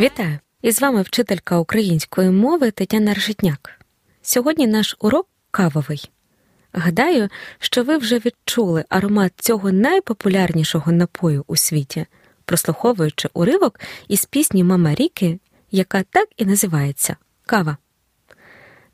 [0.00, 0.38] Вітаю!
[0.62, 3.70] І з вами вчителька української мови Тетяна Решетняк.
[4.22, 6.10] Сьогодні наш урок кавовий.
[6.72, 7.28] Гадаю,
[7.58, 12.06] що ви вже відчули аромат цього найпопулярнішого напою у світі,
[12.44, 15.38] прослуховуючи уривок із пісні Мама Ріки,
[15.70, 17.76] яка так і називається Кава.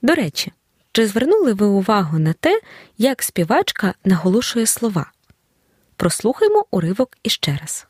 [0.03, 0.53] До речі,
[0.93, 2.61] чи звернули ви увагу на те,
[2.99, 5.13] як співачка наголошує слова?
[5.97, 7.87] Прослухаймо уривок іще раз.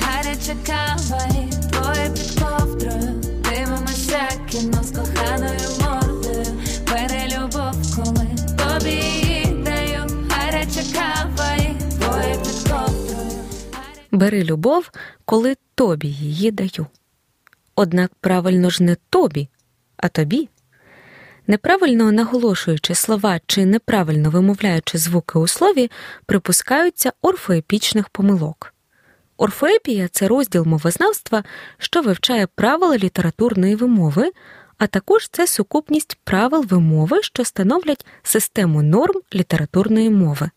[0.00, 1.53] Гаряча кава
[1.92, 6.46] і під ковдрою Дивимося кіно з коханою мордою
[6.90, 8.26] Бери любов, коли
[8.58, 13.40] тобі її даю Гаряча кава і двоє під ковдрою
[14.10, 14.90] Бери любов,
[15.24, 16.86] коли тобі її даю.
[17.76, 19.48] Однак правильно ж не тобі,
[19.96, 20.48] а тобі.
[21.46, 25.90] Неправильно наголошуючи слова чи неправильно вимовляючи звуки у слові,
[26.26, 28.73] припускаються орфоепічних помилок.
[29.36, 31.44] Орфоепія це розділ мовознавства,
[31.78, 34.32] що вивчає правила літературної вимови,
[34.78, 40.50] а також це сукупність правил вимови, що становлять систему норм літературної мови.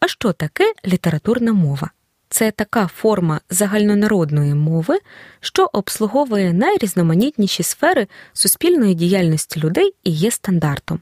[0.00, 1.90] А що таке літературна мова?
[2.28, 4.98] Це така форма загальнонародної мови,
[5.40, 11.00] що обслуговує найрізноманітніші сфери суспільної діяльності людей і є стандартом.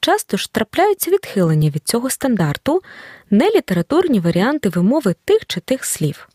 [0.00, 2.82] Часто ж трапляються відхилення від цього стандарту,
[3.30, 6.28] нелітературні варіанти вимови тих чи тих слів.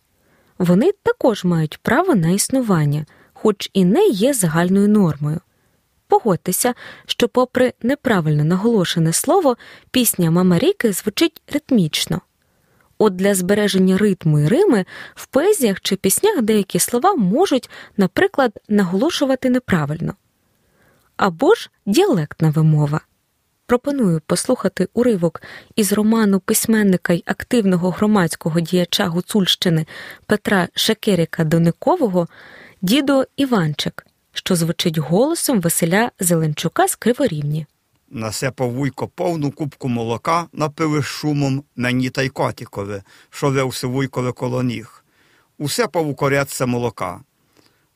[0.58, 5.40] Вони також мають право на існування, хоч і не є загальною нормою.
[6.08, 6.74] Погодьтеся,
[7.06, 9.58] що, попри неправильно наголошене слово,
[9.92, 12.22] пісня Мама Ріки звучить ритмічно.
[12.98, 19.50] От для збереження ритму і рими в поезіях чи піснях деякі слова можуть, наприклад, наголошувати
[19.50, 20.14] неправильно.
[21.18, 23.02] Або ж діалектна вимова.
[23.68, 25.42] Пропоную послухати уривок
[25.76, 29.86] із роману письменника й активного громадського діяча Гуцульщини
[30.26, 32.28] Петра Шекеріка Доникового
[32.81, 37.66] Дідо Іванчик, що звучить голосом Василя Зеленчука з Криворівні.
[38.09, 44.64] Насипав вуйко повну кубку молока, напили шумом мені та й котікове, що вився вуйкове коло
[44.64, 45.04] ніг.
[45.58, 47.22] Усипав у корятце молока.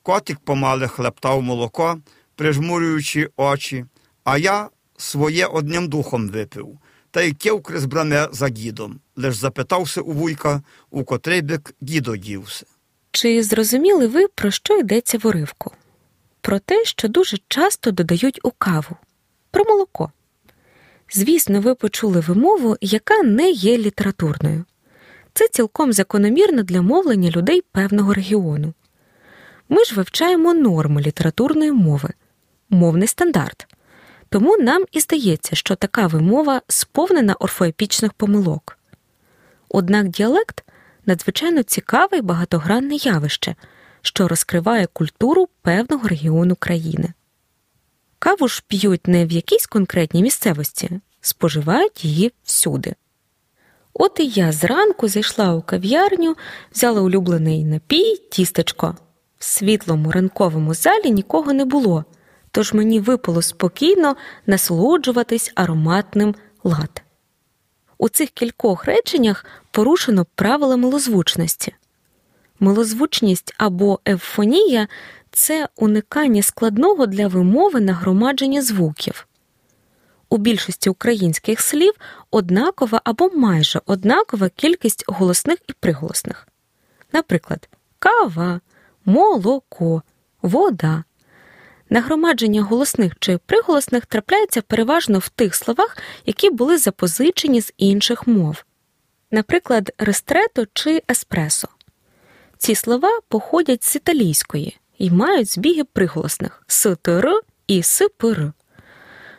[0.03, 1.99] Котик помале хлептав молоко,
[2.35, 3.85] прижмурюючи очі,
[4.23, 4.69] а я
[5.01, 6.77] своє одним духом випив,
[7.11, 12.65] та й ківкри збране за дідом, лиш запитався у вуйка, у котрий бік дідо дівся.
[13.11, 15.71] Чи зрозуміли ви, про що йдеться в уривку?
[16.41, 18.95] Про те, що дуже часто додають у каву
[19.51, 20.11] про молоко.
[21.13, 24.65] Звісно, ви почули вимову, яка не є літературною.
[25.33, 28.73] Це цілком закономірно для мовлення людей певного регіону.
[29.69, 32.09] Ми ж вивчаємо норми літературної мови,
[32.69, 33.67] мовний стандарт.
[34.29, 38.77] Тому нам і здається, що така вимова сповнена орфоепічних помилок.
[39.69, 40.63] Однак діалект
[41.05, 43.55] надзвичайно цікаве і багатогранне явище,
[44.01, 47.13] що розкриває культуру певного регіону країни.
[48.19, 52.95] Каву ж п'ють не в якійсь конкретній місцевості, споживають її всюди.
[53.93, 56.35] От і я зранку зайшла у кав'ярню,
[56.71, 58.95] взяла улюблений напій, тістечко.
[59.37, 62.05] В світлому ранковому залі нікого не було,
[62.51, 64.15] тож мені випало спокійно
[64.47, 67.01] насолоджуватись ароматним лате.
[67.97, 71.75] У цих кількох реченнях порушено правила милозвучності.
[72.59, 74.87] Милозвучність або евфонія
[75.31, 79.27] це уникання складного для вимови нагромадження звуків.
[80.29, 81.93] У більшості українських слів
[82.31, 86.47] однакова або майже однакова кількість голосних і приголосних.
[87.13, 87.69] Наприклад,
[87.99, 88.61] кава,
[89.05, 90.03] молоко,
[90.41, 91.03] вода.
[91.89, 98.63] Нагромадження голосних чи приголосних трапляється переважно в тих словах, які були запозичені з інших мов,
[99.31, 101.67] наприклад, рестрето чи еспресо.
[102.57, 108.51] Ці слова походять з італійської і мають збіги приголосних СТР і СПР.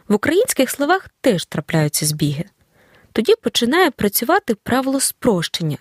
[0.08, 2.44] В українських словах теж трапляються збіги.
[3.12, 5.79] Тоді починає працювати правило спрощення,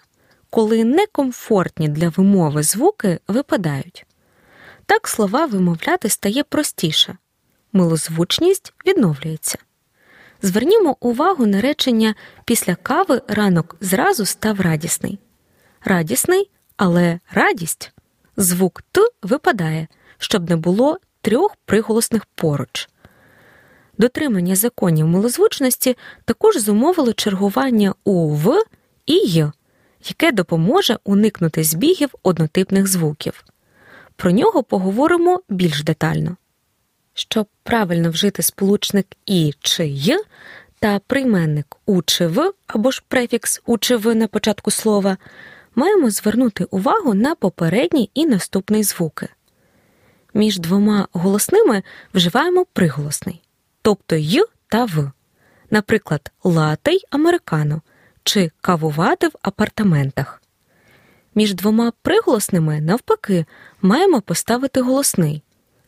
[0.49, 4.05] коли некомфортні для вимови звуки випадають.
[4.89, 7.17] Так слова вимовляти стає простіше,
[7.73, 9.57] милозвучність відновлюється.
[10.41, 12.15] Звернімо увагу на речення
[12.45, 15.19] після кави ранок зразу став радісний.
[15.85, 17.91] Радісний але радість
[18.37, 19.87] звук Т випадає,
[20.17, 22.89] щоб не було трьох приголосних поруч.
[23.97, 28.63] Дотримання законів милозвучності також зумовило чергування у В
[29.05, 29.45] і Й,
[30.09, 33.43] яке допоможе уникнути збігів однотипних звуків.
[34.19, 36.37] Про нього поговоримо більш детально.
[37.13, 40.17] Щоб правильно вжити сполучник І чи Й
[40.79, 45.17] та прийменник У чи В або ж префікс У чи В на початку слова,
[45.75, 49.27] маємо звернути увагу на попередній і наступний звуки.
[50.33, 51.83] Між двома голосними
[52.13, 53.41] вживаємо приголосний,
[53.81, 55.11] тобто Й та В.
[55.71, 57.81] Наприклад, лате й американо
[58.23, 60.38] чи кавувати в апартаментах.
[61.35, 63.45] Між двома приголосними, навпаки,
[63.81, 65.43] маємо поставити голосний.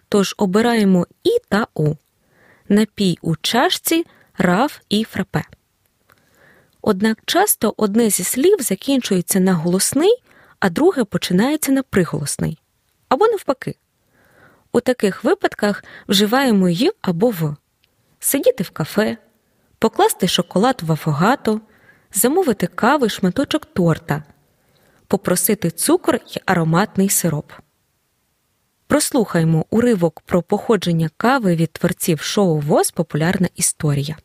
[0.09, 1.95] Тож обираємо І та У.
[2.69, 4.05] Напій у чашці,
[4.37, 5.43] раф і фрапе.
[6.81, 10.23] Однак часто одне зі слів закінчується на голосний,
[10.59, 12.59] а друге починається на приголосний.
[13.09, 13.75] Або навпаки.
[14.71, 17.55] У таких випадках вживаємо «й» або в.
[18.19, 19.17] Сидіти в кафе,
[19.79, 21.61] покласти шоколад в афогато,
[22.13, 24.23] замовити кави шматочок торта,
[25.11, 27.51] попросити цукор й ароматний сироп.
[28.87, 34.17] Прослухаймо уривок про походження кави від творців шоу ВОЗ Популярна історія.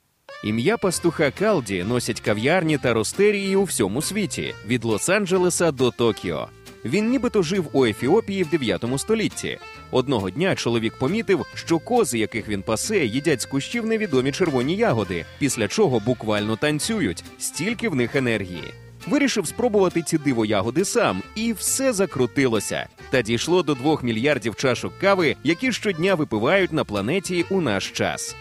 [0.45, 6.49] Ім'я пастуха Калді носять кав'ярні та ростерії у всьому світі від Лос-Анджелеса до Токіо.
[6.85, 9.59] Він нібито жив у Ефіопії в 9 столітті.
[9.91, 15.25] Одного дня чоловік помітив, що кози, яких він пасе, їдять з кущів невідомі червоні ягоди,
[15.39, 18.86] після чого буквально танцюють, стільки в них енергії.
[19.07, 22.87] Вирішив спробувати ці диво ягоди сам, і все закрутилося.
[23.11, 28.37] Та дійшло до двох мільярдів чашок кави, які щодня випивають на планеті у наш час.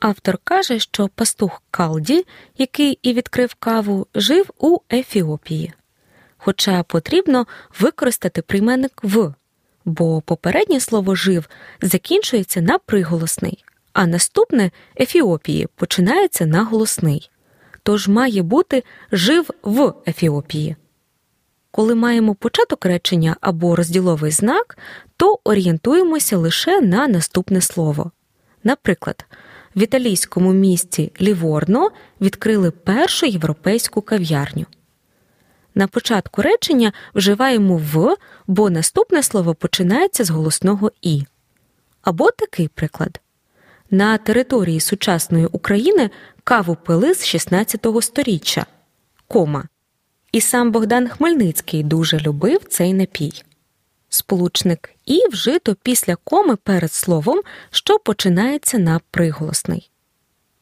[0.00, 2.24] Автор каже, що пастух Калді,
[2.58, 5.72] який і відкрив каву, жив у Ефіопії.
[6.36, 7.46] Хоча потрібно
[7.80, 9.34] використати прийменник в,
[9.84, 11.48] бо попереднє слово жив
[11.82, 14.70] закінчується на приголосний, а наступне
[15.00, 17.30] Ефіопії починається на голосний.
[17.86, 20.76] Тож має бути жив в Ефіопії.
[21.70, 24.78] Коли маємо початок речення або розділовий знак,
[25.16, 28.10] то орієнтуємося лише на наступне слово.
[28.64, 29.24] Наприклад,
[29.76, 31.90] в італійському місті Ліворно
[32.20, 34.66] відкрили першу європейську кав'ярню.
[35.74, 38.16] На початку речення вживаємо в,
[38.46, 41.22] бо наступне слово починається з голосного і.
[42.02, 43.20] Або такий приклад.
[43.94, 46.10] На території сучасної України
[46.44, 48.66] каву пили з 16 століття.
[49.28, 49.64] Кома.
[50.32, 53.42] І сам Богдан Хмельницький дуже любив цей напій.
[54.08, 59.90] Сполучник і вжито після коми перед словом, що починається на приголосний.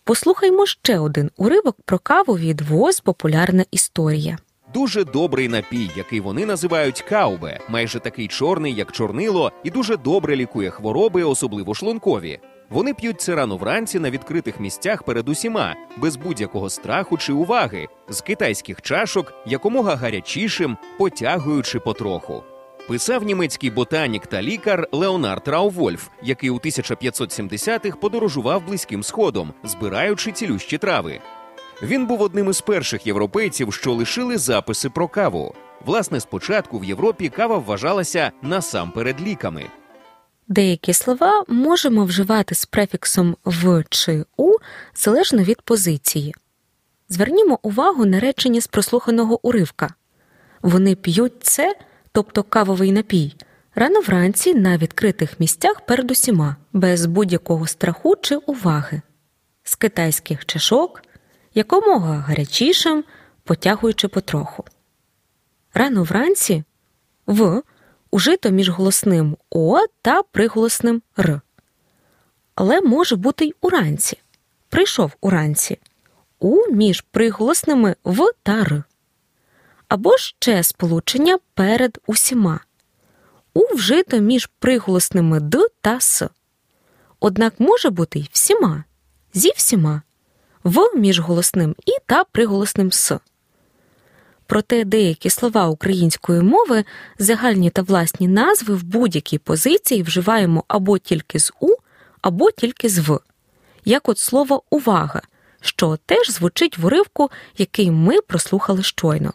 [0.04, 4.38] Послухаймо ще один уривок про каву від ВОЗ Популярна історія.
[4.74, 10.36] Дуже добрий напій, який вони називають каубе, майже такий чорний, як чорнило, і дуже добре
[10.36, 12.40] лікує хвороби, особливо шлункові.
[12.72, 17.88] Вони п'ють це рано вранці на відкритих місцях перед усіма, без будь-якого страху чи уваги,
[18.08, 22.42] з китайських чашок, якомога гарячішим, потягуючи потроху.
[22.88, 30.78] Писав німецький ботанік та лікар Леонард Раувольф, який у 1570-х подорожував близьким сходом, збираючи цілющі
[30.78, 31.20] трави.
[31.82, 35.54] Він був одним із перших європейців, що лишили записи про каву.
[35.84, 39.66] Власне, спочатку в Європі кава вважалася насамперед ліками.
[40.48, 44.52] Деякі слова можемо вживати з префіксом в чи у
[44.94, 46.34] залежно від позиції.
[47.08, 49.94] Звернімо увагу на речення з прослуханого уривка.
[50.62, 51.76] Вони п'ють це,
[52.12, 53.34] тобто кавовий напій,
[53.74, 59.02] рано вранці на відкритих місцях перед усіма, без будь-якого страху чи уваги,
[59.62, 61.02] з китайських чашок,
[61.54, 63.04] якомога гарячішим,
[63.44, 64.64] потягуючи потроху.
[65.74, 66.64] Рано вранці
[67.26, 67.62] в
[68.12, 71.40] ужито між голосним О та приголосним Р.
[72.54, 74.18] Але може бути й уранці.
[74.68, 75.78] Прийшов уранці
[76.38, 78.82] У між приголосними В та Р.
[79.88, 82.60] Або ще сполучення перед усіма.
[83.54, 86.28] У вжито між приголосними Д та С.
[87.20, 88.84] Однак може бути й всіма,
[89.34, 90.02] зі всіма,
[90.64, 93.18] В між голосним І та приголосним С.
[94.46, 96.84] Проте деякі слова української мови,
[97.18, 101.68] загальні та власні назви в будь-якій позиції вживаємо або тільки з У,
[102.22, 103.20] або тільки з В,
[103.84, 105.22] як от слово увага,
[105.60, 109.32] що теж звучить в уривку, який ми прослухали щойно.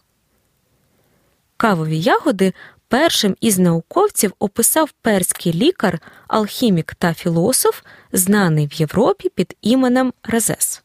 [1.57, 2.53] Кавові ягоди
[2.87, 10.83] першим із науковців описав перський лікар, алхімік та філософ, знаний в Європі під іменем Резес.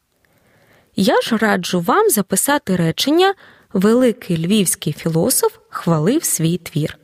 [0.95, 3.33] Я ж раджу вам записати речення
[3.73, 6.97] великий львівський філософ хвалив свій твір.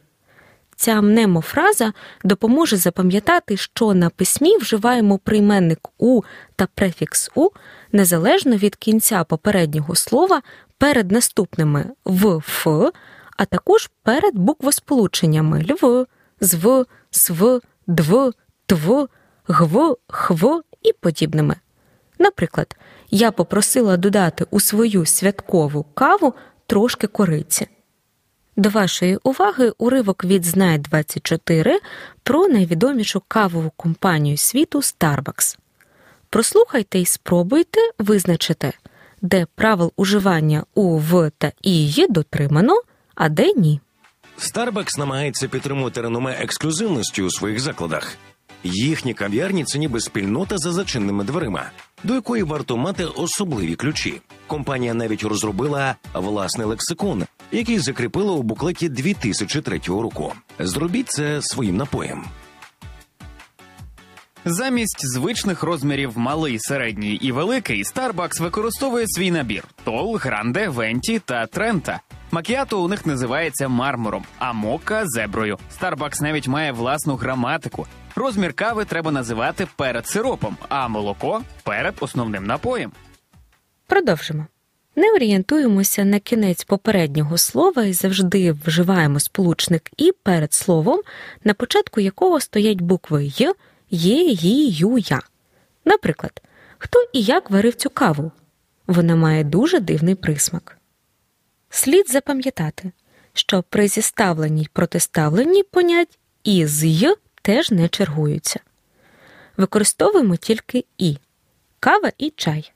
[0.75, 6.21] Ця мнемофраза допоможе запам'ятати, що на письмі вживаємо прийменник у
[6.55, 7.49] та префікс у
[7.91, 10.41] незалежно від кінця попереднього слова
[10.77, 12.67] перед наступними в ф,
[13.37, 16.05] а також перед буквосполученнями льв,
[16.41, 18.33] зв, св, дв,
[18.65, 19.07] тв,
[19.47, 21.55] гв, хв і подібними.
[22.19, 22.75] Наприклад,
[23.11, 26.33] я попросила додати у свою святкову каву
[26.69, 27.67] трошки кориці.
[28.55, 31.79] До вашої уваги уривок від Знай 24
[32.23, 35.57] про найвідомішу кавову компанію світу Starbucks.
[36.29, 38.73] Прослухайте і спробуйте визначити,
[39.21, 42.81] де правил уживання у в та і дотримано,
[43.15, 43.79] а де ні.
[44.39, 48.17] Starbucks намагається підтримувати реноме ексклюзивності у своїх закладах.
[48.63, 51.71] Їхні кав'ярні це ніби спільнота за зачинними дверима,
[52.03, 54.21] до якої варто мати особливі ключі.
[54.47, 60.33] Компанія навіть розробила власний лексикон, який закріпила у буклеті 2003 року.
[60.59, 62.23] Зробіть це своїм напоєм.
[64.45, 71.45] Замість звичних розмірів малий, середній і великий, Starbucks використовує свій набір: Тол, Гранде, Венті та
[71.45, 71.99] Трента.
[72.31, 75.57] Макіато у них називається мармуром, а мока зеброю.
[75.79, 77.87] Starbucks навіть має власну граматику.
[78.19, 82.91] Розмір кави треба називати перед сиропом, а молоко перед основним напоєм.
[83.87, 84.47] Продовжимо.
[84.95, 91.01] Не орієнтуємося на кінець попереднього слова і завжди вживаємо сполучник і перед словом,
[91.43, 93.53] на початку якого стоять букви Й,
[93.89, 95.21] Є, Ї, Ю, Я.
[95.85, 96.41] Наприклад,
[96.77, 98.31] хто і як варив цю каву?
[98.87, 100.77] Вона має дуже дивний присмак.
[101.69, 102.91] Слід запам'ятати,
[103.33, 108.59] що при зіставленні й протиставленні понять і з й теж не чергуються.
[109.57, 111.17] Використовуємо тільки і
[111.79, 112.71] кава і чай.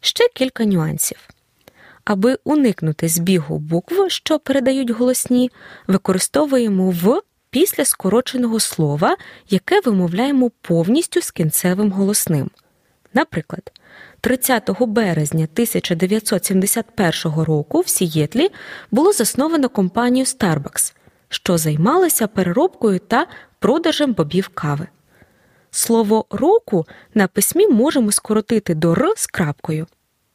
[0.00, 1.28] Ще кілька нюансів.
[2.04, 5.50] Аби уникнути збігу букв, що передають голосні,
[5.86, 9.16] використовуємо в після скороченого слова,
[9.50, 12.50] яке вимовляємо повністю з кінцевим голосним.
[13.14, 13.72] Наприклад,
[14.20, 18.50] 30 березня 1971 року в Сієтлі
[18.90, 20.94] було засновано компанію Starbucks,
[21.28, 23.26] що займалася переробкою та
[23.58, 24.86] продажем бобів кави.
[25.70, 29.86] Слово року на письмі можемо скоротити до р з крапкою,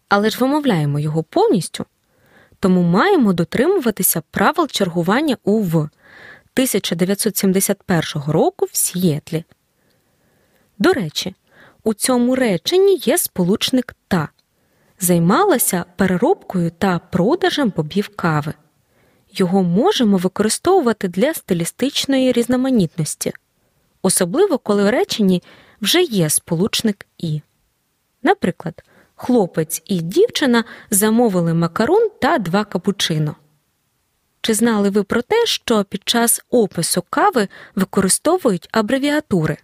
[0.09, 1.85] але ж вимовляємо його повністю,
[2.59, 9.43] тому маємо дотримуватися правил чергування УВ 1971 року в Сієтлі.
[10.77, 11.35] До речі,
[11.83, 14.29] у цьому реченні є сполучник та
[14.99, 18.53] займалася переробкою та продажем бобів кави.
[19.35, 23.33] Його можемо використовувати для стилістичної різноманітності,
[24.01, 25.43] особливо коли в реченні
[25.81, 27.41] вже є сполучник і.
[28.23, 28.83] Наприклад,
[29.15, 33.35] хлопець і дівчина замовили макарон та два капучино.
[34.41, 39.57] Чи знали ви про те, що під час опису кави використовують абревіатури?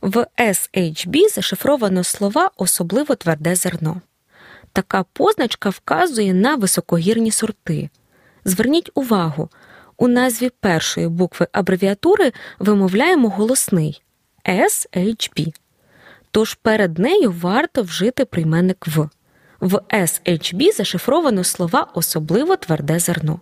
[0.00, 4.00] В SHB зашифровано слова особливо тверде зерно.
[4.72, 7.90] Така позначка вказує на високогірні сорти.
[8.44, 9.48] Зверніть увагу,
[9.96, 14.02] у назві першої букви абревіатури вимовляємо голосний
[14.44, 15.54] SHB.
[16.30, 19.08] Тож перед нею варто вжити прийменник в.
[19.60, 23.40] В SHB зашифровано слова особливо тверде зерно.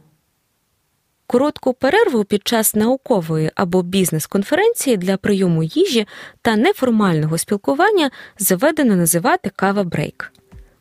[1.27, 6.07] Коротку перерву під час наукової або бізнес-конференції для прийому їжі
[6.43, 10.33] та неформального спілкування заведено називати кава break.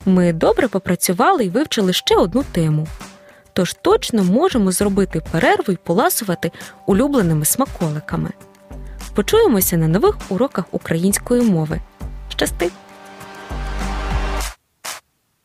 [0.05, 2.87] Ми добре попрацювали і вивчили ще одну тему.
[3.59, 6.51] Тож точно можемо зробити перерву і поласувати
[6.85, 8.29] улюбленими смаколиками.
[9.15, 11.81] Почуємося на нових уроках української мови.
[12.29, 12.71] Щасти!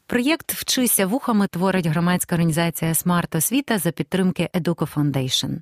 [0.07, 5.59] Проєкт Вчися вухами творить громадська організація Смарт Освіта за підтримки Educo Foundation.